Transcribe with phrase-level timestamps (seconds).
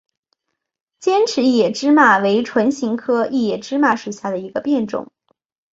[0.99, 5.11] 尖齿异野芝麻为唇形科异野芝麻属下的一个变种。